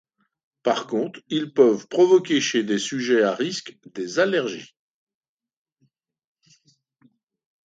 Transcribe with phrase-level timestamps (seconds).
[0.63, 4.75] Par contre, ils peuvent provoquer, chez des sujets à risques, des allergies.